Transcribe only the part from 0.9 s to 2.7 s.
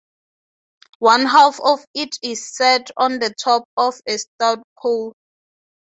One half of it is